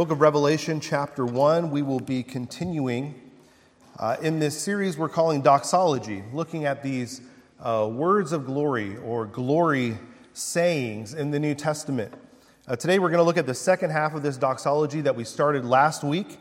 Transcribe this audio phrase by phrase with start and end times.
[0.00, 1.70] book of Revelation, chapter 1.
[1.70, 3.20] We will be continuing
[3.98, 7.20] uh, in this series we're calling Doxology, looking at these
[7.60, 9.98] uh, words of glory or glory
[10.32, 12.14] sayings in the New Testament.
[12.66, 15.22] Uh, today we're going to look at the second half of this doxology that we
[15.22, 16.38] started last week.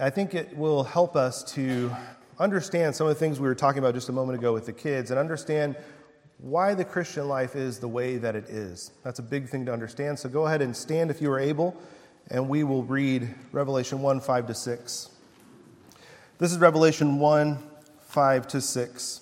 [0.00, 1.94] I think it will help us to
[2.38, 4.72] understand some of the things we were talking about just a moment ago with the
[4.72, 5.76] kids and understand
[6.38, 8.92] why the Christian life is the way that it is.
[9.04, 10.18] That's a big thing to understand.
[10.18, 11.76] So go ahead and stand if you are able,
[12.30, 15.10] and we will read Revelation 1 5 to 6.
[16.38, 17.58] This is Revelation 1
[18.00, 19.20] 5 to 6.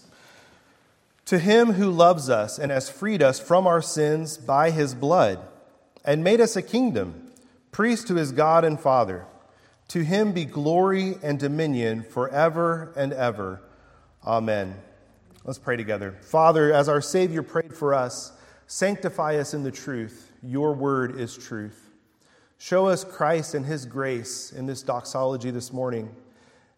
[1.27, 5.41] To him who loves us and has freed us from our sins by his blood,
[6.05, 7.31] and made us a kingdom,
[7.73, 9.27] priest to his God and Father,
[9.89, 13.63] to him be glory and dominion forever and ever.
[14.27, 14.77] Amen.
[15.45, 16.17] Let's pray together.
[16.23, 18.33] Father, as our Savior prayed for us,
[18.67, 20.31] sanctify us in the truth.
[20.43, 21.94] Your word is truth.
[22.65, 26.09] Show us Christ and his grace in this doxology this morning.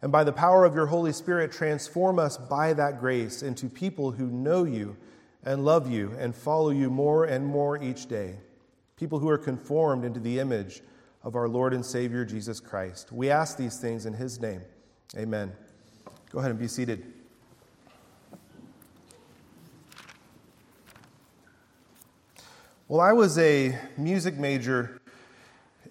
[0.02, 4.10] And by the power of your Holy Spirit, transform us by that grace into people
[4.10, 4.96] who know you
[5.44, 8.34] and love you and follow you more and more each day.
[8.96, 10.82] People who are conformed into the image
[11.22, 13.12] of our Lord and Savior Jesus Christ.
[13.12, 14.62] We ask these things in his name.
[15.16, 15.52] Amen.
[16.32, 17.12] Go ahead and be seated.
[22.88, 25.00] Well, I was a music major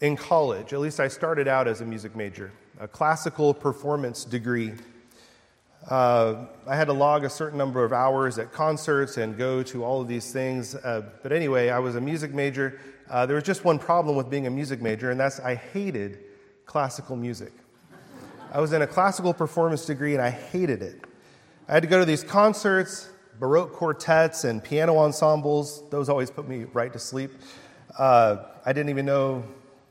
[0.02, 0.74] in college.
[0.74, 4.74] At least I started out as a music major, a classical performance degree.
[5.90, 9.84] Uh, I had to log a certain number of hours at concerts and go to
[9.84, 10.76] all of these things.
[10.76, 12.80] Uh, but anyway, I was a music major.
[13.10, 16.20] Uh, there was just one problem with being a music major, and that's I hated
[16.66, 17.54] classical music.
[18.52, 21.04] I was in a classical performance degree, and I hated it.
[21.68, 23.10] I had to go to these concerts.
[23.38, 25.84] Baroque quartets and piano ensembles.
[25.90, 27.32] Those always put me right to sleep.
[28.00, 29.44] Uh, I didn't even know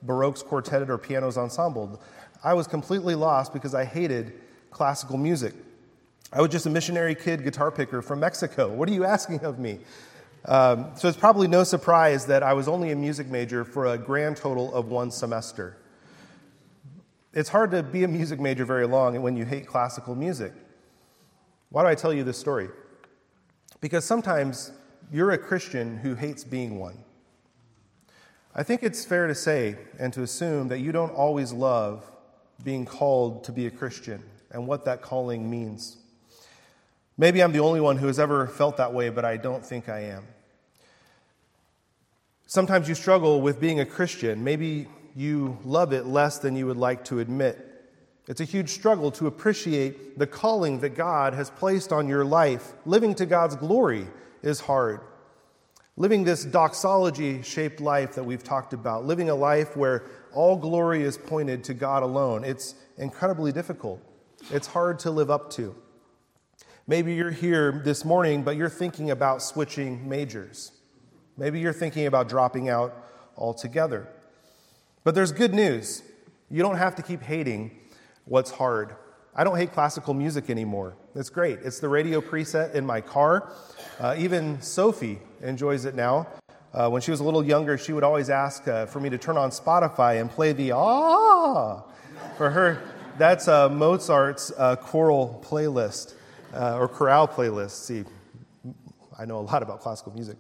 [0.07, 2.01] Baroque's quarteted or pianos ensemble.
[2.43, 4.35] I was completely lost because I hated
[4.71, 5.55] classical music.
[6.33, 8.69] I was just a missionary kid guitar picker from Mexico.
[8.69, 9.79] What are you asking of me?
[10.47, 13.99] Um, so it's probably no surprise that I was only a music major for a
[13.99, 15.79] grand total of one semester.
[17.33, 20.53] It's hard to be a music major very long when you hate classical music.
[21.71, 22.69] Why do I tell you this story?
[23.81, 24.71] Because sometimes
[25.11, 26.99] you're a Christian who hates being one.
[28.57, 32.09] I think it's fair to say and to assume that you don't always love
[32.63, 35.97] being called to be a Christian and what that calling means.
[37.19, 39.89] Maybe I'm the only one who has ever felt that way, but I don't think
[39.89, 40.25] I am.
[42.47, 44.45] Sometimes you struggle with being a Christian.
[44.45, 47.71] Maybe you love it less than you would like to admit.
[48.29, 52.73] It's a huge struggle to appreciate the calling that God has placed on your life.
[52.87, 54.07] Living to God's glory
[54.43, 55.01] is hard.
[55.97, 61.03] Living this doxology shaped life that we've talked about, living a life where all glory
[61.03, 64.01] is pointed to God alone, it's incredibly difficult.
[64.51, 65.77] It's hard to live up to.
[66.87, 70.73] Maybe you're here this morning, but you're thinking about switching majors.
[71.37, 72.95] Maybe you're thinking about dropping out
[73.37, 74.09] altogether.
[75.05, 76.03] But there's good news.
[76.51, 77.71] You don't have to keep hating
[78.25, 78.97] what's hard.
[79.35, 80.97] I don't hate classical music anymore.
[81.15, 81.61] It's great.
[81.65, 83.53] It's the radio preset in my car.
[83.99, 86.27] Uh, even Sophie enjoys it now.
[86.73, 89.19] Uh, when she was a little younger, she would always ask uh, for me to
[89.19, 91.83] turn on Spotify and play the ah.
[92.37, 92.83] For her,
[93.17, 96.15] that's uh, Mozart's uh, choral playlist
[96.53, 97.85] uh, or chorale playlist.
[97.85, 98.05] See,
[99.17, 100.37] I know a lot about classical music.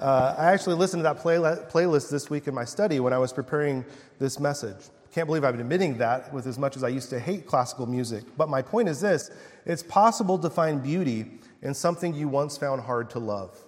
[0.00, 3.32] I actually listened to that play- playlist this week in my study when I was
[3.32, 3.84] preparing
[4.18, 4.76] this message.
[5.12, 8.24] Can't believe I'm admitting that with as much as I used to hate classical music.
[8.36, 9.30] But my point is this
[9.64, 13.58] it's possible to find beauty in something you once found hard to love.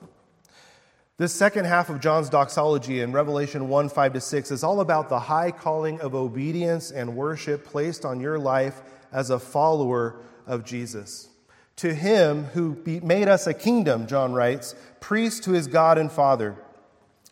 [1.21, 5.11] This second half of John's doxology in Revelation 1 5 to 6 is all about
[5.11, 8.81] the high calling of obedience and worship placed on your life
[9.13, 10.17] as a follower
[10.47, 11.29] of Jesus.
[11.77, 16.57] To him who made us a kingdom, John writes, priest to his God and Father.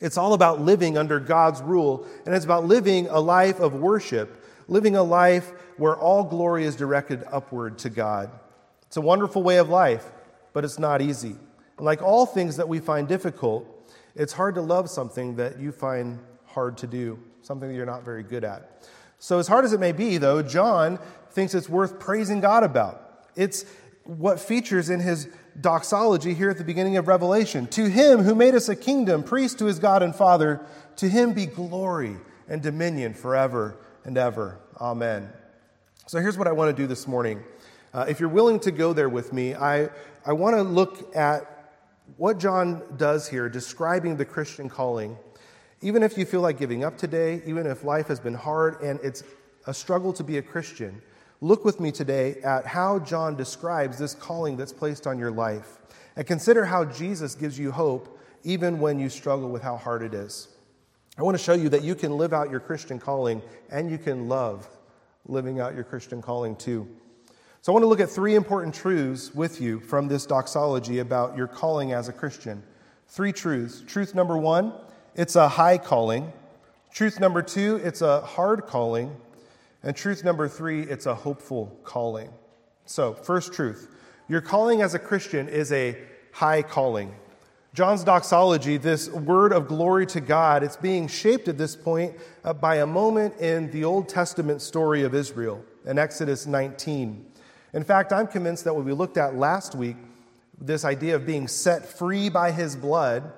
[0.00, 4.44] It's all about living under God's rule, and it's about living a life of worship,
[4.68, 8.30] living a life where all glory is directed upward to God.
[8.82, 10.04] It's a wonderful way of life,
[10.52, 11.36] but it's not easy.
[11.78, 13.76] Like all things that we find difficult,
[14.14, 18.04] it's hard to love something that you find hard to do, something that you're not
[18.04, 18.88] very good at.
[19.18, 20.98] So, as hard as it may be, though, John
[21.30, 23.26] thinks it's worth praising God about.
[23.36, 23.64] It's
[24.04, 25.28] what features in his
[25.60, 27.66] doxology here at the beginning of Revelation.
[27.68, 30.64] To him who made us a kingdom, priest to his God and Father,
[30.96, 32.16] to him be glory
[32.48, 34.58] and dominion forever and ever.
[34.80, 35.30] Amen.
[36.06, 37.42] So here's what I want to do this morning.
[37.92, 39.90] Uh, if you're willing to go there with me, I,
[40.24, 41.57] I want to look at
[42.18, 45.16] what John does here, describing the Christian calling,
[45.80, 48.98] Even if you feel like giving up today, even if life has been hard and
[49.02, 49.22] it's
[49.66, 51.00] a struggle to be a Christian,
[51.40, 55.78] look with me today at how John describes this calling that's placed on your life.
[56.16, 60.12] And consider how Jesus gives you hope even when you struggle with how hard it
[60.12, 60.48] is.
[61.16, 63.98] I want to show you that you can live out your Christian calling and you
[63.98, 64.68] can love
[65.26, 66.88] living out your Christian calling too.
[67.68, 71.36] So, I want to look at three important truths with you from this doxology about
[71.36, 72.62] your calling as a Christian.
[73.08, 73.82] Three truths.
[73.86, 74.72] Truth number one,
[75.14, 76.32] it's a high calling.
[76.94, 79.14] Truth number two, it's a hard calling.
[79.82, 82.30] And truth number three, it's a hopeful calling.
[82.86, 83.94] So, first truth
[84.28, 85.94] your calling as a Christian is a
[86.32, 87.14] high calling.
[87.74, 92.54] John's doxology, this word of glory to God, it's being shaped at this point uh,
[92.54, 97.26] by a moment in the Old Testament story of Israel in Exodus 19.
[97.72, 99.96] In fact, I'm convinced that what we looked at last week,
[100.60, 103.30] this idea of being set free by his blood,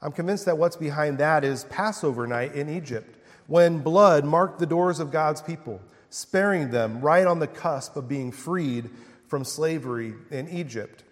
[0.00, 3.16] I'm convinced that what's behind that is Passover night in Egypt,
[3.46, 8.08] when blood marked the doors of God's people, sparing them right on the cusp of
[8.08, 8.90] being freed
[9.28, 11.04] from slavery in Egypt.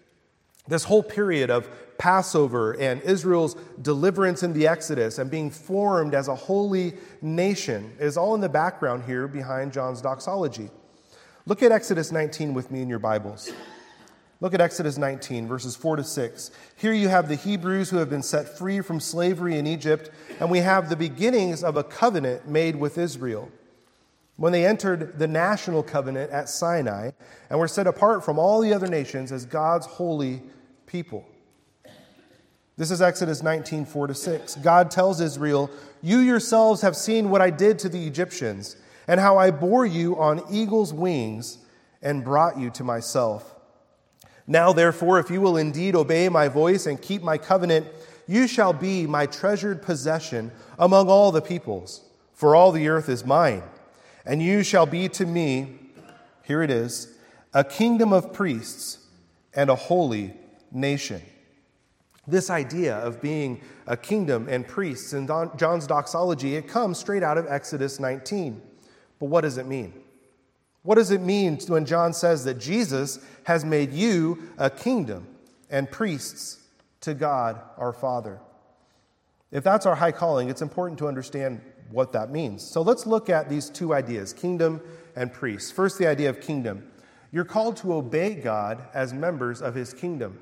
[0.67, 6.27] This whole period of Passover and Israel's deliverance in the Exodus and being formed as
[6.27, 10.69] a holy nation is all in the background here behind John's doxology.
[11.45, 13.51] Look at Exodus 19 with me in your Bibles.
[14.39, 16.51] Look at Exodus 19, verses 4 to 6.
[16.77, 20.09] Here you have the Hebrews who have been set free from slavery in Egypt,
[20.39, 23.51] and we have the beginnings of a covenant made with Israel.
[24.37, 27.11] When they entered the national covenant at Sinai
[27.49, 30.43] and were set apart from all the other nations as God's holy
[30.85, 31.27] people.
[32.77, 34.55] This is Exodus 19, 4 to 6.
[34.55, 35.69] God tells Israel,
[36.01, 40.17] You yourselves have seen what I did to the Egyptians and how I bore you
[40.19, 41.57] on eagle's wings
[42.01, 43.55] and brought you to myself.
[44.45, 47.87] Now, therefore, if you will indeed obey my voice and keep my covenant,
[48.27, 52.01] you shall be my treasured possession among all the peoples,
[52.33, 53.63] for all the earth is mine.
[54.25, 55.79] And you shall be to me,
[56.43, 57.13] here it is,
[57.53, 58.99] a kingdom of priests
[59.53, 60.33] and a holy
[60.71, 61.21] nation.
[62.25, 67.37] This idea of being a kingdom and priests in John's doxology, it comes straight out
[67.37, 68.61] of Exodus 19.
[69.23, 69.93] But what does it mean?
[70.81, 75.27] What does it mean when John says that Jesus has made you a kingdom
[75.69, 76.59] and priests
[76.99, 78.41] to God our Father?
[79.49, 82.63] If that's our high calling, it's important to understand what that means.
[82.63, 84.81] So let's look at these two ideas kingdom
[85.15, 85.71] and priests.
[85.71, 86.91] First, the idea of kingdom.
[87.31, 90.41] You're called to obey God as members of his kingdom.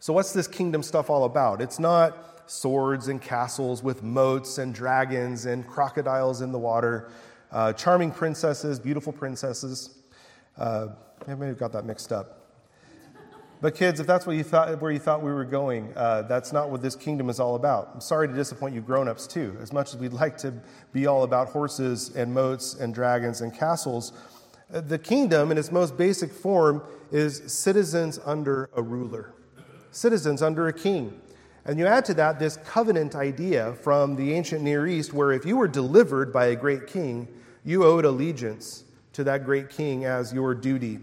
[0.00, 1.62] So, what's this kingdom stuff all about?
[1.62, 7.12] It's not swords and castles with moats and dragons and crocodiles in the water
[7.54, 9.98] uh, charming princesses, beautiful princesses.
[10.58, 10.88] Uh,
[11.28, 12.40] I may have got that mixed up.
[13.60, 16.52] But kids, if that's what you thought, where you thought we were going, uh, that's
[16.52, 17.92] not what this kingdom is all about.
[17.94, 19.56] I'm sorry to disappoint you grown-ups too.
[19.62, 20.52] As much as we'd like to
[20.92, 24.12] be all about horses and moats and dragons and castles,
[24.74, 29.32] uh, the kingdom in its most basic form is citizens under a ruler,
[29.92, 31.18] citizens under a king.
[31.64, 35.46] And you add to that this covenant idea from the ancient Near East, where if
[35.46, 37.28] you were delivered by a great king,
[37.64, 38.84] you owed allegiance
[39.14, 41.00] to that great king as your duty.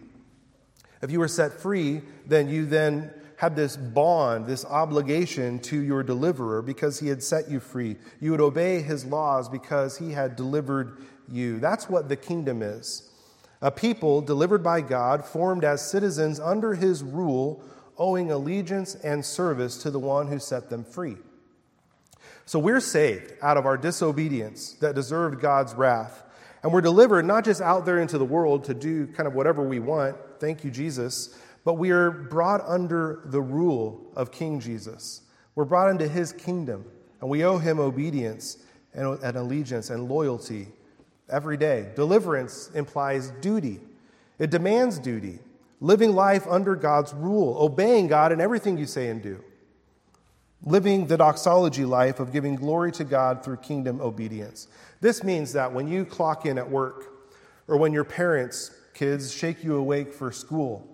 [1.02, 6.04] If you were set free, then you then had this bond, this obligation to your
[6.04, 7.96] deliverer because he had set you free.
[8.20, 10.98] You would obey his laws because he had delivered
[11.28, 11.60] you.
[11.60, 13.10] That's what the kingdom is.
[13.64, 17.64] A people delivered by God, formed as citizens under his rule,
[17.98, 21.18] owing allegiance and service to the one who set them free.
[22.46, 26.24] So we're saved out of our disobedience that deserved God's wrath.
[26.64, 29.64] And we're delivered not just out there into the world to do kind of whatever
[29.64, 35.22] we want, thank you, Jesus, but we are brought under the rule of King Jesus.
[35.56, 36.86] We're brought into his kingdom,
[37.20, 38.58] and we owe him obedience
[38.94, 40.68] and, and allegiance and loyalty
[41.30, 41.90] every day.
[41.96, 43.80] Deliverance implies duty,
[44.38, 45.40] it demands duty,
[45.80, 49.44] living life under God's rule, obeying God in everything you say and do
[50.64, 54.68] living the doxology life of giving glory to God through kingdom obedience.
[55.00, 57.08] This means that when you clock in at work,
[57.68, 60.88] or when your parents, kids, shake you awake for school,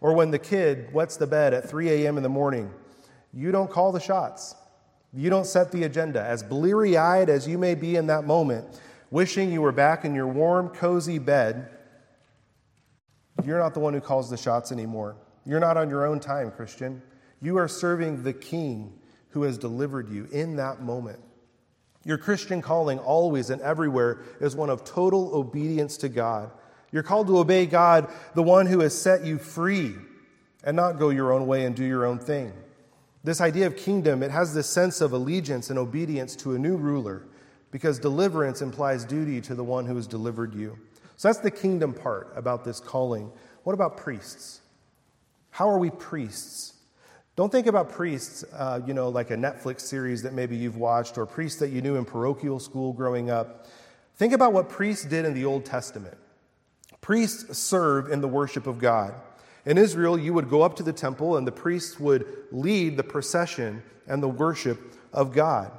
[0.00, 2.16] or when the kid wets the bed at 3 a.m.
[2.16, 2.72] in the morning,
[3.32, 4.54] you don't call the shots.
[5.12, 6.22] You don't set the agenda.
[6.22, 10.14] As bleary eyed as you may be in that moment, wishing you were back in
[10.14, 11.68] your warm, cozy bed,
[13.44, 15.16] you're not the one who calls the shots anymore.
[15.44, 17.02] You're not on your own time, Christian.
[17.40, 18.98] You are serving the King
[19.32, 21.18] who has delivered you in that moment.
[22.04, 26.50] Your Christian calling, always and everywhere, is one of total obedience to God.
[26.90, 29.94] You're called to obey God, the one who has set you free,
[30.64, 32.52] and not go your own way and do your own thing.
[33.24, 36.76] This idea of kingdom, it has this sense of allegiance and obedience to a new
[36.76, 37.22] ruler
[37.70, 40.78] because deliverance implies duty to the one who has delivered you.
[41.16, 43.30] So that's the kingdom part about this calling.
[43.62, 44.60] What about priests?
[45.50, 46.74] How are we priests?
[47.42, 51.18] Don't think about priests, uh, you know, like a Netflix series that maybe you've watched
[51.18, 53.66] or priests that you knew in parochial school growing up.
[54.14, 56.16] Think about what priests did in the Old Testament.
[57.00, 59.14] Priests serve in the worship of God.
[59.66, 63.02] In Israel, you would go up to the temple and the priests would lead the
[63.02, 65.72] procession and the worship of God.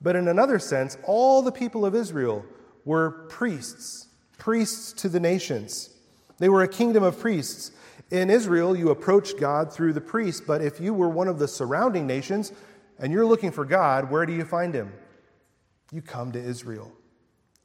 [0.00, 2.44] But in another sense, all the people of Israel
[2.84, 5.90] were priests, priests to the nations.
[6.38, 7.70] They were a kingdom of priests.
[8.10, 11.48] In Israel, you approached God through the priest, but if you were one of the
[11.48, 12.52] surrounding nations
[12.98, 14.92] and you're looking for God, where do you find him?
[15.92, 16.92] You come to Israel.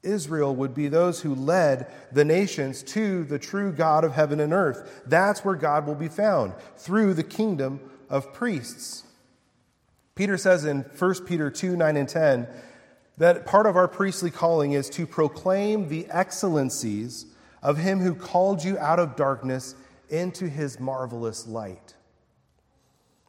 [0.04, 4.52] Israel would be those who led the nations to the true God of heaven and
[4.52, 5.04] earth.
[5.06, 9.04] That's where God will be found, through the kingdom of priests.
[10.16, 12.48] Peter says in 1 Peter 2 9 and 10
[13.18, 17.28] that part of our priestly calling is to proclaim the excellencies
[17.62, 19.76] of him who called you out of darkness
[20.10, 21.96] into his marvelous light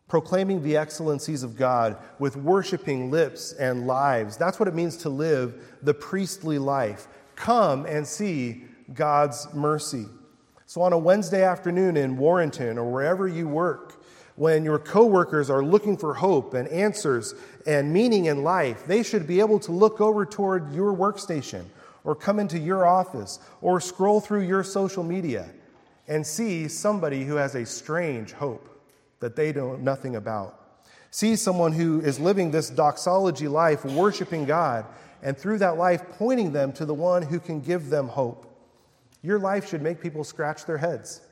[0.08, 4.36] proclaiming the excellencies of God with worshiping lips and lives.
[4.36, 7.08] That's what it means to live the priestly life.
[7.34, 8.62] Come and see
[8.92, 10.06] God's mercy.
[10.66, 14.04] So, on a Wednesday afternoon in Warrenton or wherever you work,
[14.36, 17.34] when your coworkers are looking for hope and answers
[17.66, 21.64] and meaning in life, they should be able to look over toward your workstation
[22.02, 25.48] or come into your office or scroll through your social media
[26.08, 28.68] and see somebody who has a strange hope
[29.20, 30.60] that they know nothing about.
[31.10, 34.84] See someone who is living this doxology life, worshiping God,
[35.22, 38.46] and through that life, pointing them to the one who can give them hope.
[39.22, 41.22] Your life should make people scratch their heads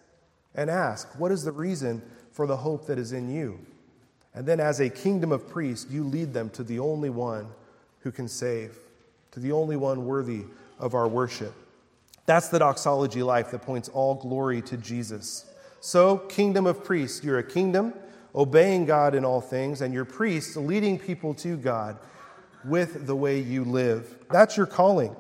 [0.55, 2.00] and ask, What is the reason
[2.31, 3.59] for the hope that is in you?
[4.35, 7.49] And then, as a kingdom of priests, you lead them to the only one
[8.00, 8.79] who can save,
[9.33, 10.45] to the only one worthy
[10.79, 11.55] of our worship.
[12.33, 15.45] That's the doxology life that points all glory to Jesus.
[15.81, 17.93] So, kingdom of priests, you're a kingdom
[18.35, 21.99] obeying God in all things, and you're priests leading people to God
[22.65, 24.17] with the way you live.
[24.31, 25.15] That's your calling.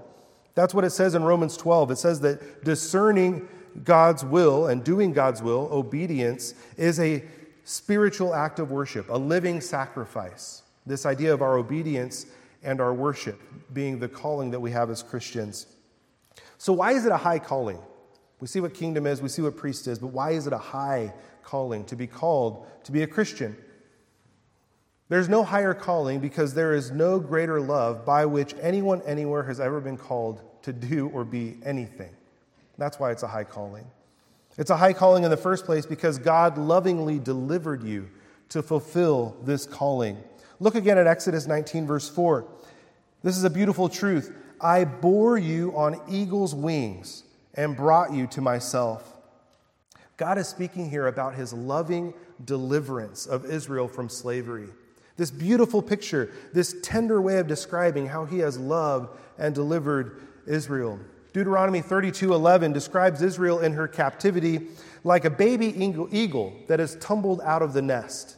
[0.54, 1.90] That's what it says in Romans 12.
[1.90, 3.46] It says that discerning
[3.84, 7.22] God's will and doing God's will, obedience, is a
[7.64, 10.62] spiritual act of worship, a living sacrifice.
[10.86, 12.24] This idea of our obedience
[12.62, 13.38] and our worship
[13.74, 15.66] being the calling that we have as Christians.
[16.62, 17.80] So, why is it a high calling?
[18.38, 20.58] We see what kingdom is, we see what priest is, but why is it a
[20.58, 23.56] high calling to be called to be a Christian?
[25.08, 29.58] There's no higher calling because there is no greater love by which anyone anywhere has
[29.58, 32.14] ever been called to do or be anything.
[32.78, 33.84] That's why it's a high calling.
[34.56, 38.08] It's a high calling in the first place because God lovingly delivered you
[38.50, 40.16] to fulfill this calling.
[40.60, 42.46] Look again at Exodus 19, verse 4.
[43.22, 44.36] This is a beautiful truth.
[44.60, 47.24] I bore you on eagle's wings
[47.54, 49.14] and brought you to myself.
[50.16, 52.14] God is speaking here about his loving
[52.44, 54.68] deliverance of Israel from slavery.
[55.16, 60.98] This beautiful picture, this tender way of describing how he has loved and delivered Israel.
[61.32, 64.68] Deuteronomy 32:11 describes Israel in her captivity
[65.04, 65.74] like a baby
[66.10, 68.36] eagle that has tumbled out of the nest.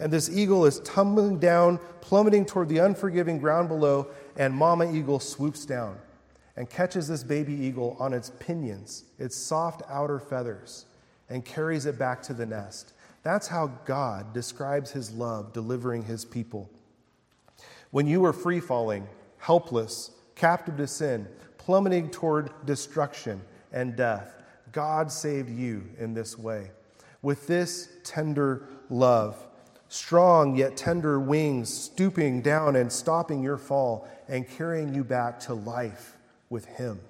[0.00, 5.20] And this eagle is tumbling down, plummeting toward the unforgiving ground below, and mama eagle
[5.20, 5.98] swoops down
[6.56, 10.86] and catches this baby eagle on its pinions, its soft outer feathers,
[11.28, 12.94] and carries it back to the nest.
[13.22, 16.70] That's how God describes his love delivering his people.
[17.90, 19.06] When you were free falling,
[19.38, 21.28] helpless, captive to sin,
[21.58, 23.42] plummeting toward destruction
[23.72, 24.34] and death,
[24.72, 26.70] God saved you in this way.
[27.22, 29.46] With this tender love,
[29.90, 35.52] strong yet tender wings, stooping down and stopping your fall and carrying you back to
[35.52, 36.16] life
[36.48, 37.00] with Him.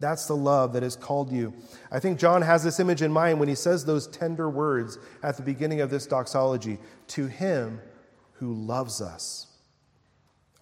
[0.00, 1.52] That's the love that has called you.
[1.92, 5.36] I think John has this image in mind when he says those tender words at
[5.36, 6.78] the beginning of this doxology
[7.08, 7.80] to Him
[8.32, 9.46] who loves us.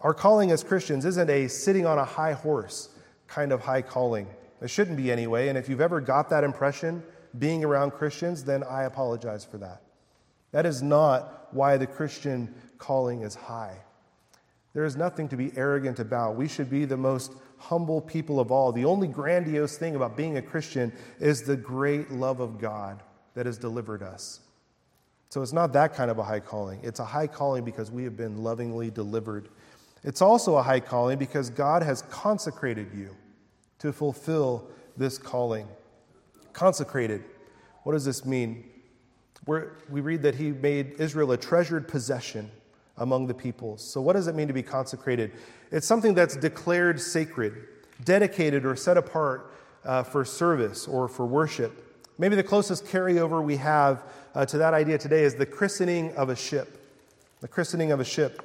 [0.00, 2.88] Our calling as Christians isn't a sitting on a high horse
[3.28, 4.26] kind of high calling.
[4.60, 5.46] It shouldn't be anyway.
[5.48, 7.04] And if you've ever got that impression
[7.38, 9.82] being around Christians, then I apologize for that.
[10.52, 13.76] That is not why the Christian calling is high.
[14.74, 16.36] There is nothing to be arrogant about.
[16.36, 18.70] We should be the most humble people of all.
[18.70, 23.02] The only grandiose thing about being a Christian is the great love of God
[23.34, 24.40] that has delivered us.
[25.30, 26.80] So it's not that kind of a high calling.
[26.82, 29.48] It's a high calling because we have been lovingly delivered.
[30.04, 33.14] It's also a high calling because God has consecrated you
[33.80, 35.66] to fulfill this calling.
[36.52, 37.24] Consecrated.
[37.82, 38.64] What does this mean?
[39.48, 42.50] Where we read that he made Israel a treasured possession
[42.98, 43.82] among the peoples.
[43.82, 45.32] So, what does it mean to be consecrated?
[45.72, 47.54] It's something that's declared sacred,
[48.04, 49.54] dedicated, or set apart
[49.86, 51.82] uh, for service or for worship.
[52.18, 54.02] Maybe the closest carryover we have
[54.34, 56.86] uh, to that idea today is the christening of a ship.
[57.40, 58.42] The christening of a ship.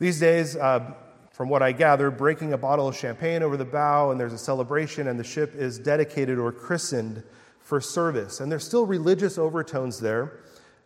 [0.00, 0.92] These days, uh,
[1.30, 4.38] from what I gather, breaking a bottle of champagne over the bow, and there's a
[4.38, 7.22] celebration, and the ship is dedicated or christened
[7.62, 8.40] for service.
[8.40, 10.40] And there's still religious overtones there,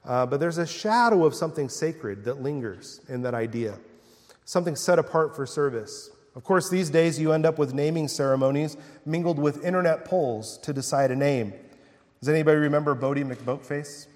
[0.04, 3.78] uh, but there's a shadow of something sacred that lingers in that idea,
[4.44, 6.10] something set apart for service.
[6.36, 8.76] Of course, these days you end up with naming ceremonies
[9.06, 11.52] mingled with internet polls to decide a name.
[12.20, 14.06] Does anybody remember Boaty McBoatface?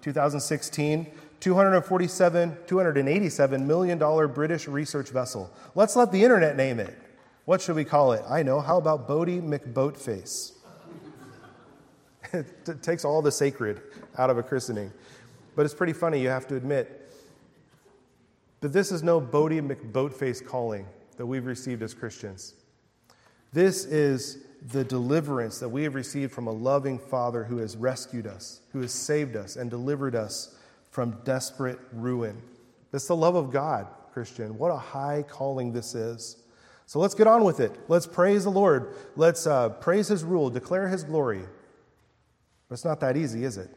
[0.00, 1.06] 2016,
[1.40, 5.50] 247, 287 million dollar British research vessel.
[5.74, 6.96] Let's let the internet name it.
[7.44, 8.22] What should we call it?
[8.28, 8.60] I know.
[8.60, 10.52] How about Boaty McBoatface?
[12.66, 13.80] it takes all the sacred
[14.18, 14.92] out of a christening.
[15.56, 17.12] But it's pretty funny, you have to admit.
[18.60, 20.86] But this is no Boaty McBoatface calling
[21.16, 22.54] that we've received as Christians.
[23.52, 24.38] This is
[24.72, 28.80] the deliverance that we have received from a loving Father who has rescued us, who
[28.80, 30.56] has saved us, and delivered us
[30.90, 32.40] from desperate ruin.
[32.92, 34.56] It's the love of God, Christian.
[34.58, 36.42] What a high calling this is.
[36.86, 37.72] So let's get on with it.
[37.88, 38.94] Let's praise the Lord.
[39.16, 41.42] Let's uh, praise His rule, declare His glory.
[42.74, 43.70] But it's not that easy, is it?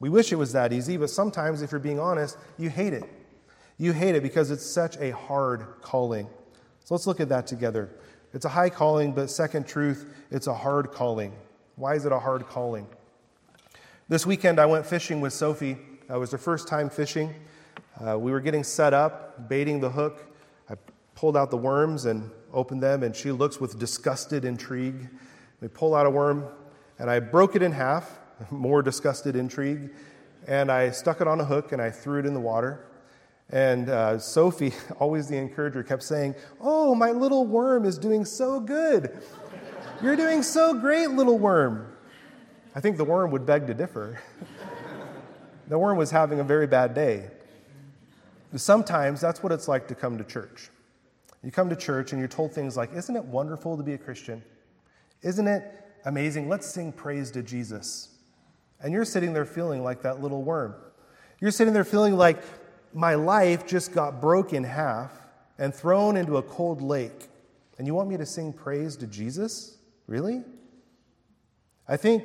[0.00, 3.04] We wish it was that easy, but sometimes, if you're being honest, you hate it.
[3.76, 6.26] You hate it because it's such a hard calling.
[6.84, 7.90] So let's look at that together.
[8.32, 11.34] It's a high calling, but second truth, it's a hard calling.
[11.76, 12.86] Why is it a hard calling?
[14.08, 15.76] This weekend, I went fishing with Sophie.
[16.08, 17.34] It was her first time fishing.
[18.02, 20.34] Uh, we were getting set up, baiting the hook.
[20.70, 20.76] I
[21.14, 25.10] pulled out the worms and opened them, and she looks with disgusted intrigue.
[25.60, 26.48] We pull out a worm,
[26.98, 28.18] and I broke it in half,
[28.50, 29.90] more disgusted intrigue,
[30.46, 32.86] and I stuck it on a hook and I threw it in the water.
[33.50, 38.60] And uh, Sophie, always the encourager, kept saying, Oh, my little worm is doing so
[38.60, 39.16] good.
[40.02, 41.92] You're doing so great, little worm.
[42.74, 44.20] I think the worm would beg to differ.
[45.68, 47.30] the worm was having a very bad day.
[48.56, 50.70] Sometimes that's what it's like to come to church.
[51.42, 53.98] You come to church and you're told things like, Isn't it wonderful to be a
[53.98, 54.42] Christian?
[55.22, 56.48] Isn't it amazing?
[56.48, 58.08] Let's sing praise to Jesus.
[58.80, 60.74] And you're sitting there feeling like that little worm.
[61.40, 62.42] You're sitting there feeling like
[62.92, 65.12] my life just got broke in half
[65.58, 67.28] and thrown into a cold lake.
[67.78, 69.76] And you want me to sing praise to Jesus?
[70.06, 70.42] Really?
[71.88, 72.24] I think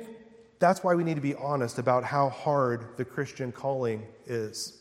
[0.58, 4.80] that's why we need to be honest about how hard the Christian calling is.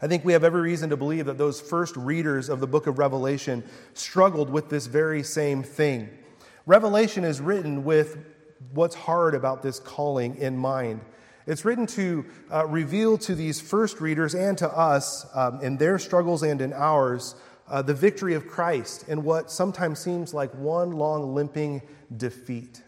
[0.00, 2.88] I think we have every reason to believe that those first readers of the book
[2.88, 3.62] of Revelation
[3.94, 6.08] struggled with this very same thing.
[6.66, 8.18] Revelation is written with
[8.72, 11.00] what's hard about this calling in mind.
[11.46, 15.98] It's written to uh, reveal to these first readers and to us, um, in their
[15.98, 17.34] struggles and in ours,
[17.68, 21.82] uh, the victory of Christ in what sometimes seems like one long limping
[22.16, 22.82] defeat.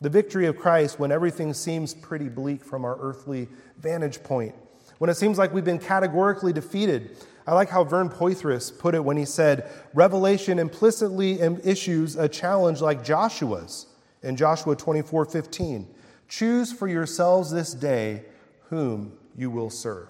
[0.00, 4.54] The victory of Christ when everything seems pretty bleak from our earthly vantage point,
[4.98, 7.16] when it seems like we've been categorically defeated.
[7.46, 12.80] I like how Vern Poythress put it when he said, Revelation implicitly issues a challenge
[12.80, 13.86] like Joshua's
[14.22, 15.94] in Joshua 24 15.
[16.28, 18.24] Choose for yourselves this day
[18.70, 20.08] whom you will serve.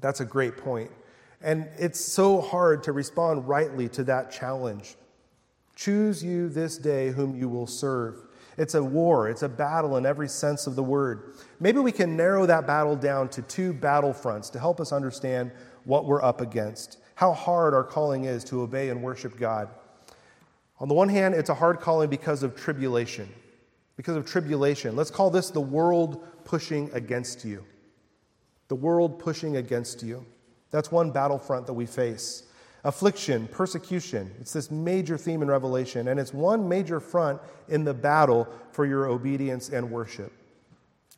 [0.00, 0.90] That's a great point.
[1.42, 4.96] And it's so hard to respond rightly to that challenge.
[5.74, 8.22] Choose you this day whom you will serve.
[8.56, 11.34] It's a war, it's a battle in every sense of the word.
[11.60, 15.52] Maybe we can narrow that battle down to two battle fronts to help us understand
[15.86, 19.70] what we're up against, how hard our calling is to obey and worship God.
[20.78, 23.32] On the one hand, it's a hard calling because of tribulation
[23.96, 24.94] because of tribulation.
[24.94, 27.64] Let's call this the world pushing against you.
[28.68, 30.24] The world pushing against you.
[30.70, 32.44] That's one battlefront that we face.
[32.84, 34.30] Affliction, persecution.
[34.40, 38.86] It's this major theme in Revelation, and it's one major front in the battle for
[38.86, 40.32] your obedience and worship.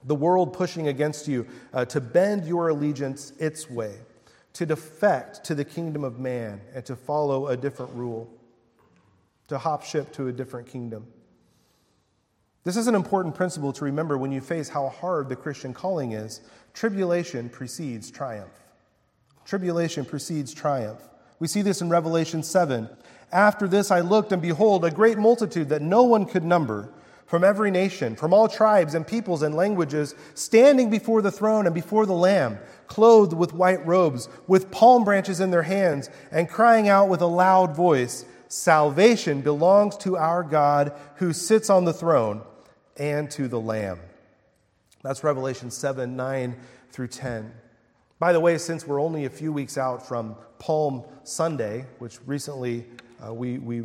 [0.05, 3.97] The world pushing against you uh, to bend your allegiance its way,
[4.55, 8.29] to defect to the kingdom of man, and to follow a different rule,
[9.49, 11.07] to hop ship to a different kingdom.
[12.65, 16.13] This is an important principle to remember when you face how hard the Christian calling
[16.13, 16.43] is.
[16.75, 18.53] Tribulation precedes triumph.
[19.47, 21.01] Tribulation precedes triumph.
[21.39, 22.89] We see this in Revelation 7.
[23.33, 26.91] After this, I looked, and behold, a great multitude that no one could number,
[27.27, 31.75] from every nation, from all tribes and peoples and languages, standing before the throne and
[31.75, 32.59] before the Lamb,
[32.89, 37.27] clothed with white robes, with palm branches in their hands, and crying out with a
[37.27, 42.43] loud voice Salvation belongs to our God who sits on the throne
[42.97, 44.01] and to the Lamb.
[45.03, 46.57] That's Revelation 7 9
[46.91, 47.53] through 10.
[48.19, 52.87] By the way, since we're only a few weeks out from Palm Sunday, which recently
[53.25, 53.85] uh, we, we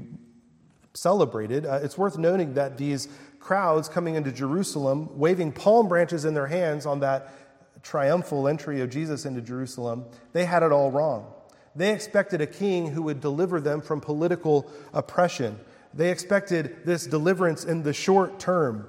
[0.93, 6.33] celebrated, uh, it's worth noting that these crowds coming into Jerusalem, waving palm branches in
[6.33, 7.42] their hands on that
[7.83, 11.31] triumphal entry of Jesus into Jerusalem, they had it all wrong.
[11.75, 15.59] They expected a king who would deliver them from political oppression.
[15.93, 18.87] They expected this deliverance in the short term,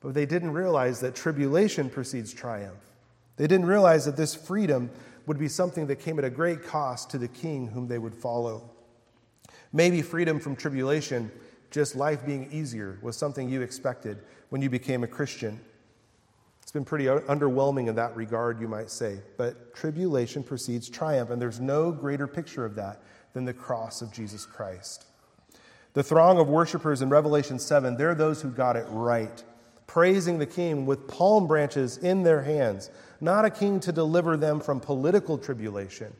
[0.00, 2.78] but they didn't realize that tribulation precedes triumph.
[3.36, 4.90] They didn't realize that this freedom
[5.26, 8.14] would be something that came at a great cost to the king whom they would
[8.14, 8.70] follow.
[9.72, 11.30] Maybe freedom from tribulation,
[11.70, 15.60] just life being easier, was something you expected when you became a Christian.
[16.66, 19.20] It's been pretty underwhelming in that regard, you might say.
[19.36, 23.00] But tribulation precedes triumph, and there's no greater picture of that
[23.34, 25.06] than the cross of Jesus Christ.
[25.92, 29.44] The throng of worshipers in Revelation 7, they're those who got it right,
[29.86, 34.58] praising the king with palm branches in their hands, not a king to deliver them
[34.58, 36.12] from political tribulation,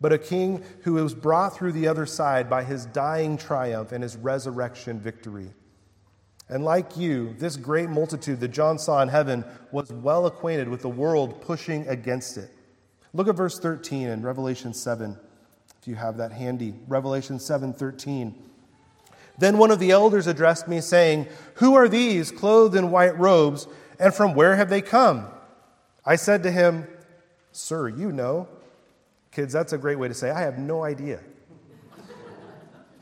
[0.00, 4.02] but a king who was brought through the other side by his dying triumph and
[4.02, 5.52] his resurrection victory.
[6.52, 10.82] And like you, this great multitude that John saw in heaven was well acquainted with
[10.82, 12.50] the world pushing against it.
[13.14, 15.16] Look at verse 13 in Revelation 7,
[15.80, 16.74] if you have that handy.
[16.86, 18.34] Revelation 7 13.
[19.38, 23.66] Then one of the elders addressed me, saying, Who are these clothed in white robes,
[23.98, 25.28] and from where have they come?
[26.04, 26.86] I said to him,
[27.52, 28.46] Sir, you know.
[29.30, 31.20] Kids, that's a great way to say, I have no idea.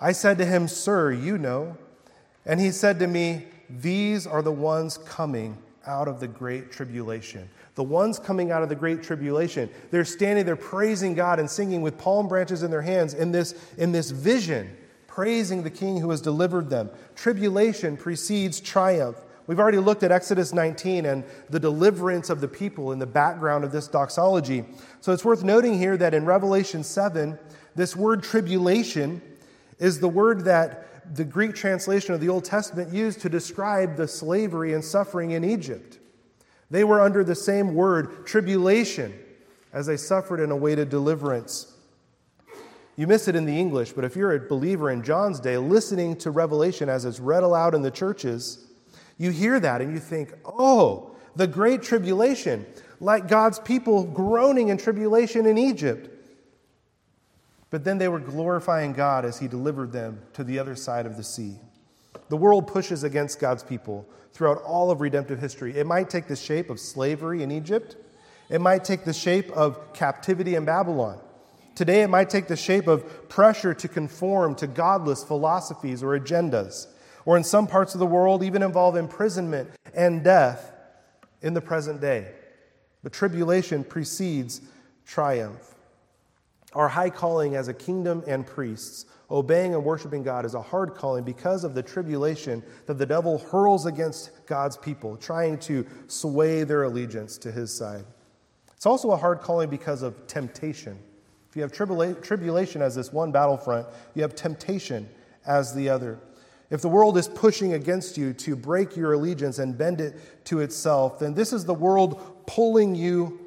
[0.00, 1.76] I said to him, Sir, you know.
[2.46, 7.48] And he said to me, These are the ones coming out of the great tribulation.
[7.74, 9.70] The ones coming out of the great tribulation.
[9.90, 13.55] They're standing there praising God and singing with palm branches in their hands in this,
[13.79, 14.76] in this vision,
[15.07, 16.90] praising the King who has delivered them.
[17.14, 19.16] Tribulation precedes triumph.
[19.46, 23.64] We've already looked at Exodus 19 and the deliverance of the people in the background
[23.64, 24.64] of this doxology.
[25.00, 27.38] So it's worth noting here that in Revelation 7,
[27.74, 29.20] this word tribulation
[29.79, 34.08] is the word that the Greek translation of the Old Testament used to describe the
[34.08, 35.98] slavery and suffering in Egypt.
[36.70, 39.12] They were under the same word, tribulation,
[39.72, 41.74] as they suffered and awaited deliverance.
[42.96, 46.16] You miss it in the English, but if you're a believer in John's day, listening
[46.16, 48.66] to Revelation as it's read aloud in the churches,
[49.16, 52.66] you hear that and you think, oh, the great tribulation,
[53.00, 56.10] like God's people groaning in tribulation in Egypt.
[57.70, 61.16] But then they were glorifying God as He delivered them to the other side of
[61.16, 61.56] the sea.
[62.28, 65.76] The world pushes against God's people throughout all of redemptive history.
[65.76, 67.96] It might take the shape of slavery in Egypt,
[68.48, 71.20] it might take the shape of captivity in Babylon.
[71.76, 76.88] Today, it might take the shape of pressure to conform to godless philosophies or agendas
[77.24, 80.72] or in some parts of the world, even involve imprisonment and death
[81.42, 82.33] in the present day.
[83.02, 84.61] But tribulation precedes
[85.06, 85.69] triumph.
[86.72, 90.94] Our high calling as a kingdom and priests, obeying and worshiping God, is a hard
[90.94, 96.62] calling because of the tribulation that the devil hurls against God's people, trying to sway
[96.62, 98.04] their allegiance to his side.
[98.76, 100.98] It's also a hard calling because of temptation.
[101.48, 105.09] If you have tribula- tribulation as this one battlefront, you have temptation
[105.44, 106.20] as the other.
[106.70, 110.61] If the world is pushing against you to break your allegiance and bend it to
[110.61, 113.39] itself, then this is the world pulling you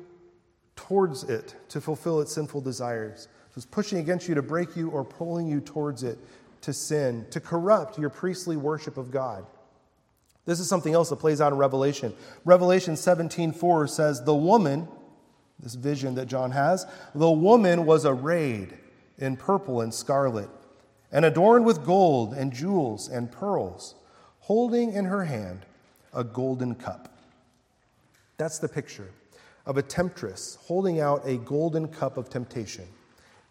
[0.76, 3.28] towards it to fulfill its sinful desires.
[3.50, 6.18] So it's pushing against you to break you or pulling you towards it
[6.62, 9.46] to sin, to corrupt your priestly worship of God.
[10.46, 12.14] This is something else that plays out in Revelation.
[12.46, 14.88] Revelation 17:4 says, "The woman,
[15.60, 18.78] this vision that John has, the woman was arrayed
[19.18, 20.50] in purple and scarlet."
[21.14, 23.94] and adorned with gold and jewels and pearls,
[24.40, 25.66] holding in her hand
[26.12, 27.08] a golden cup.
[28.38, 29.12] That's the picture
[29.66, 32.86] of a temptress holding out a golden cup of temptation.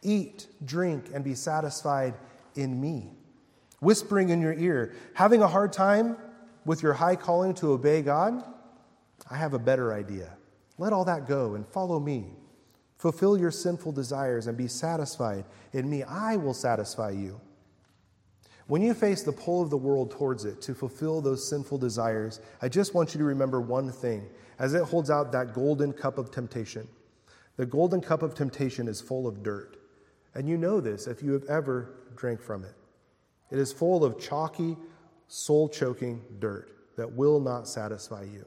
[0.03, 2.15] Eat, drink, and be satisfied
[2.55, 3.13] in me.
[3.81, 6.17] Whispering in your ear, having a hard time
[6.65, 8.45] with your high calling to obey God?
[9.31, 10.37] I have a better idea.
[10.79, 12.27] Let all that go and follow me.
[12.99, 16.03] Fulfill your sinful desires and be satisfied in me.
[16.05, 17.41] I will satisfy you.
[18.73, 22.41] When you face the pull of the world towards it to fulfill those sinful desires,
[22.63, 24.27] I just want you to remember one thing
[24.59, 26.89] as it holds out that golden cup of temptation.
[27.59, 29.77] The golden cup of temptation is full of dirt.
[30.35, 32.73] And you know this if you have ever drank from it.
[33.51, 34.79] It is full of chalky,
[35.29, 38.47] soul choking dirt that will not satisfy you.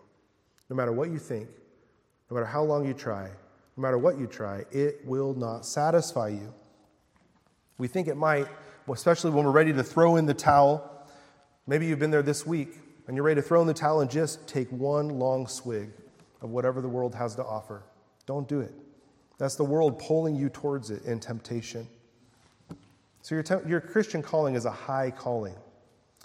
[0.71, 1.49] No matter what you think,
[2.31, 3.29] no matter how long you try,
[3.77, 6.51] no matter what you try, it will not satisfy you.
[7.77, 8.47] We think it might
[8.89, 11.07] especially when we're ready to throw in the towel.
[11.67, 14.09] Maybe you've been there this week and you're ready to throw in the towel and
[14.09, 15.89] just take one long swig
[16.41, 17.83] of whatever the world has to offer.
[18.25, 18.73] Don't do it.
[19.37, 21.87] That's the world pulling you towards it in temptation.
[23.21, 25.55] So, your, te- your Christian calling is a high calling.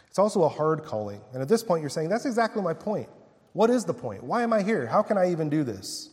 [0.09, 1.21] It's also a hard calling.
[1.33, 3.09] And at this point, you're saying, that's exactly my point.
[3.53, 4.23] What is the point?
[4.23, 4.87] Why am I here?
[4.87, 6.11] How can I even do this?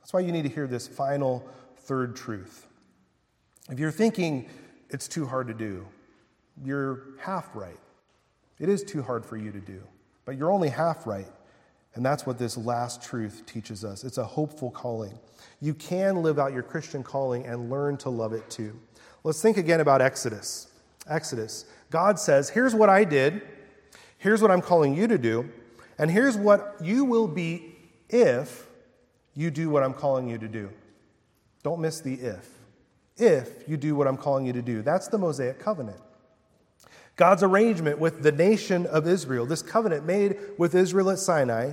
[0.00, 2.66] That's why you need to hear this final third truth.
[3.70, 4.48] If you're thinking
[4.92, 5.86] it's too hard to do,
[6.64, 7.78] you're half right.
[8.58, 9.82] It is too hard for you to do,
[10.24, 11.28] but you're only half right.
[11.94, 14.04] And that's what this last truth teaches us.
[14.04, 15.18] It's a hopeful calling.
[15.60, 18.78] You can live out your Christian calling and learn to love it too.
[19.24, 20.68] Let's think again about Exodus.
[21.08, 21.64] Exodus.
[21.90, 23.42] God says, Here's what I did,
[24.18, 25.50] here's what I'm calling you to do,
[25.98, 27.76] and here's what you will be
[28.08, 28.66] if
[29.34, 30.70] you do what I'm calling you to do.
[31.62, 32.59] Don't miss the if.
[33.20, 34.82] If you do what I'm calling you to do.
[34.82, 36.00] That's the Mosaic covenant.
[37.16, 41.72] God's arrangement with the nation of Israel, this covenant made with Israel at Sinai.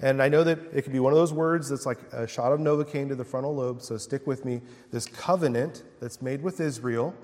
[0.00, 2.52] And I know that it could be one of those words that's like a shot
[2.52, 4.60] of Novocaine to the frontal lobe, so stick with me.
[4.90, 7.14] This covenant that's made with Israel,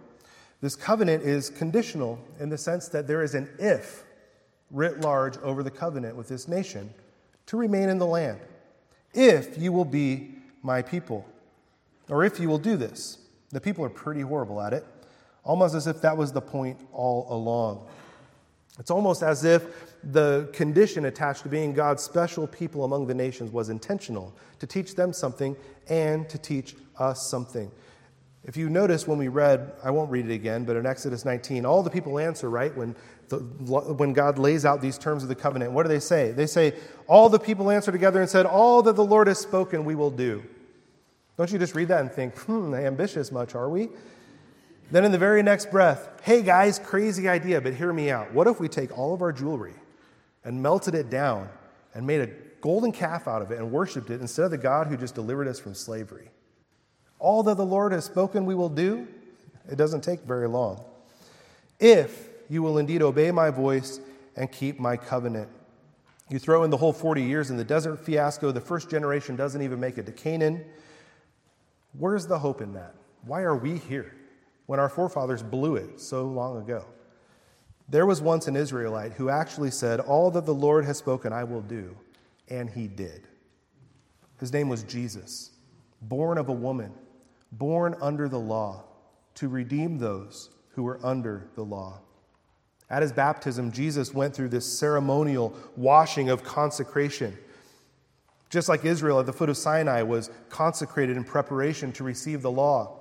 [0.61, 4.04] this covenant is conditional in the sense that there is an if
[4.70, 6.92] writ large over the covenant with this nation
[7.46, 8.40] to remain in the land.
[9.12, 11.26] If you will be my people,
[12.08, 13.18] or if you will do this.
[13.52, 14.84] The people are pretty horrible at it
[15.44, 17.86] almost as if that was the point all along.
[18.78, 23.52] It's almost as if the condition attached to being God's special people among the nations
[23.52, 25.56] was intentional to teach them something
[25.88, 27.70] and to teach us something.
[28.44, 31.64] If you notice when we read, I won't read it again, but in Exodus 19,
[31.64, 32.76] all the people answer, right?
[32.76, 32.96] When,
[33.28, 36.32] the, when God lays out these terms of the covenant, what do they say?
[36.32, 36.74] They say,
[37.06, 40.10] All the people answer together and said, All that the Lord has spoken, we will
[40.10, 40.42] do.
[41.42, 43.88] Don't you just read that and think, hmm, ambitious much, are we?
[44.92, 48.33] Then in the very next breath, hey guys, crazy idea, but hear me out.
[48.33, 49.74] What if we take all of our jewelry
[50.44, 51.48] and melted it down
[51.94, 52.28] and made a
[52.61, 55.48] golden calf out of it and worshiped it instead of the God who just delivered
[55.48, 56.28] us from slavery?
[57.18, 59.09] All that the Lord has spoken we will do,
[59.68, 60.85] it doesn't take very long.
[61.81, 63.98] If you will indeed obey my voice
[64.37, 65.48] and keep my covenant.
[66.28, 69.61] You throw in the whole 40 years in the desert fiasco, the first generation doesn't
[69.61, 70.64] even make it to Canaan.
[71.96, 72.94] Where's the hope in that?
[73.24, 74.14] Why are we here?
[74.66, 76.85] when our forefathers blew it so long ago.
[77.88, 81.44] There was once an Israelite who actually said, All that the Lord has spoken, I
[81.44, 81.96] will do.
[82.48, 83.28] And he did.
[84.40, 85.50] His name was Jesus,
[86.00, 86.92] born of a woman,
[87.52, 88.85] born under the law,
[89.35, 92.00] to redeem those who were under the law.
[92.88, 97.37] At his baptism, Jesus went through this ceremonial washing of consecration.
[98.52, 102.50] Just like Israel at the foot of Sinai was consecrated in preparation to receive the
[102.50, 103.00] law.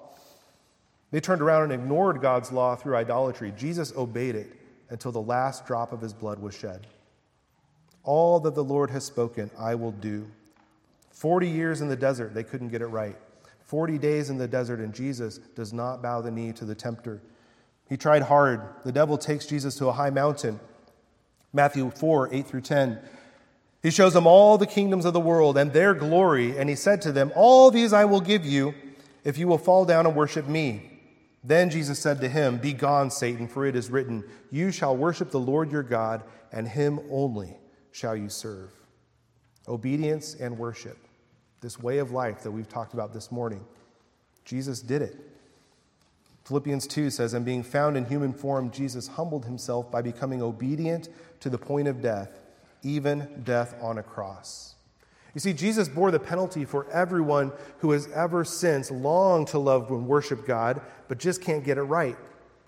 [1.12, 3.52] They turned around and ignored God's law through idolatry.
[3.58, 4.54] Jesus obeyed it
[4.90, 6.88] until the last drop of his blood was shed.
[8.04, 10.26] All that the Lord has spoken, I will do.
[11.12, 13.18] 40 years in the desert, they couldn't get it right.
[13.66, 17.22] 40 days in the desert, and Jesus does not bow the knee to the tempter.
[17.90, 18.62] He tried hard.
[18.86, 20.62] The devil takes Jesus to a high mountain.
[21.52, 23.00] Matthew 4 8 through 10.
[23.82, 27.02] He shows them all the kingdoms of the world and their glory, and he said
[27.04, 28.74] to them, All these I will give you
[29.24, 31.00] if you will fall down and worship me.
[31.44, 35.32] Then Jesus said to him, Be gone, Satan, for it is written, You shall worship
[35.32, 37.58] the Lord your God, and him only
[37.92, 38.72] shall you serve.
[39.68, 40.98] Obedience and worship,
[41.62, 43.66] this way of life that we've talked about this morning.
[44.46, 45.16] Jesus did it.
[46.46, 51.10] Philippians 2 says, And being found in human form, Jesus humbled himself by becoming obedient
[51.40, 52.41] to the point of death,
[52.84, 54.76] even death on a cross.
[55.34, 59.90] You see, Jesus bore the penalty for everyone who has ever since longed to love
[59.90, 62.18] and worship God, but just can't get it right.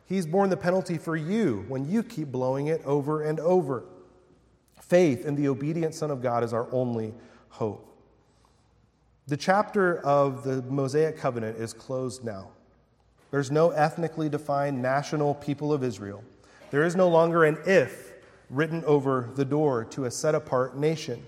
[0.06, 3.84] He's borne the penalty for you when you keep blowing it over and over.
[4.82, 7.14] Faith in the obedient Son of God is our only
[7.50, 7.90] hope.
[9.28, 12.50] The chapter of the Mosaic covenant is closed now.
[13.32, 16.24] There's no ethnically defined national people of Israel.
[16.72, 18.13] There is no longer an if
[18.56, 21.24] written over the door to a set apart nation.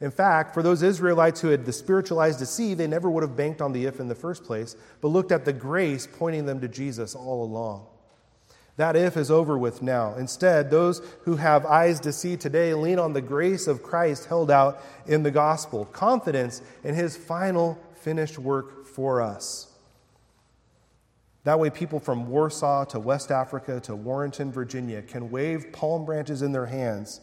[0.00, 3.62] In fact, for those Israelites who had the spiritualized see, they never would have banked
[3.62, 6.68] on the if in the first place, but looked at the grace pointing them to
[6.68, 7.86] Jesus all along.
[8.76, 10.14] That if is over with now.
[10.14, 14.50] Instead, those who have eyes to see today lean on the grace of Christ held
[14.50, 19.71] out in the gospel, confidence in his final finished work for us.
[21.44, 26.42] That way, people from Warsaw to West Africa to Warrenton, Virginia can wave palm branches
[26.42, 27.20] in their hands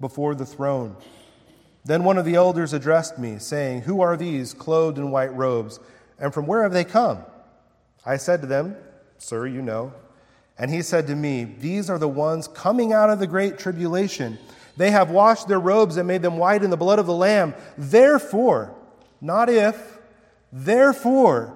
[0.00, 0.96] before the throne
[1.86, 5.78] then one of the elders addressed me, saying, Who are these clothed in white robes,
[6.18, 7.20] and from where have they come?
[8.04, 8.76] I said to them,
[9.18, 9.92] Sir, you know.
[10.58, 14.36] And he said to me, These are the ones coming out of the great tribulation.
[14.76, 17.54] They have washed their robes and made them white in the blood of the Lamb.
[17.78, 18.74] Therefore,
[19.20, 19.98] not if,
[20.52, 21.55] therefore,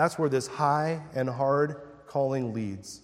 [0.00, 3.02] That's where this high and hard calling leads.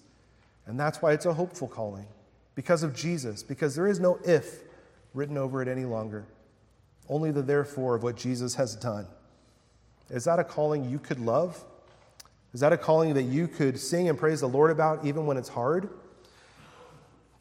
[0.64, 2.06] And that's why it's a hopeful calling,
[2.54, 4.62] because of Jesus, because there is no if
[5.12, 6.24] written over it any longer,
[7.10, 9.06] only the therefore of what Jesus has done.
[10.08, 11.62] Is that a calling you could love?
[12.54, 15.36] Is that a calling that you could sing and praise the Lord about even when
[15.36, 15.90] it's hard?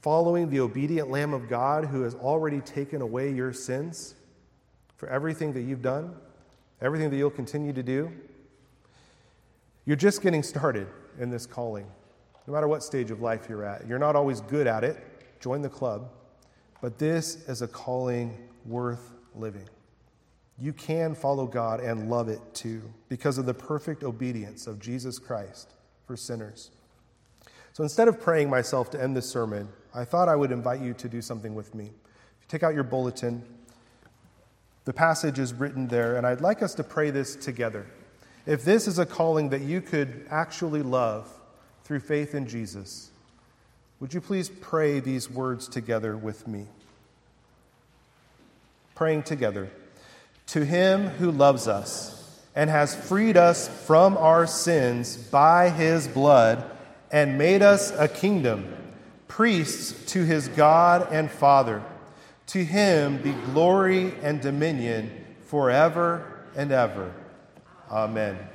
[0.02, 4.16] Following the obedient Lamb of God who has already taken away your sins
[4.98, 6.14] for everything that you've done,
[6.82, 8.12] everything that you'll continue to do?
[9.86, 10.88] You're just getting started
[11.20, 11.86] in this calling,
[12.48, 13.88] no matter what stage of life you're at.
[13.88, 14.98] You're not always good at it.
[15.40, 16.10] Join the club.
[16.82, 19.68] But this is a calling worth living.
[20.58, 25.20] You can follow God and love it too because of the perfect obedience of Jesus
[25.20, 25.74] Christ
[26.08, 26.72] for sinners.
[27.74, 30.94] So instead of praying myself to end this sermon, I thought I would invite you
[30.94, 31.86] to do something with me.
[31.86, 33.44] If you take out your bulletin,
[34.86, 37.86] the passage is written there, and I'd like us to pray this together.
[38.46, 41.28] If this is a calling that you could actually love
[41.84, 43.10] through faith in Jesus,
[44.00, 46.66] would you please pray these words together with me?
[48.94, 49.70] Praying together.
[50.48, 56.64] To him who loves us and has freed us from our sins by his blood
[57.12, 58.76] and made us a kingdom,
[59.28, 61.84] priests to his God and Father.
[62.48, 65.10] To him be glory and dominion
[65.46, 67.12] forever and ever.
[67.92, 68.55] Amen.